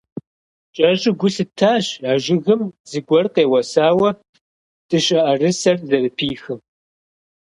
КӀэщӀу 0.75 1.13
гу 1.19 1.27
лъыттащ 1.33 1.85
а 2.09 2.11
жыгым 2.23 2.61
зыгуэр 2.89 3.25
къеуэсауэ 3.33 4.09
дыщэӀэрысэр 4.87 5.77
зэрыпихым. 5.87 6.59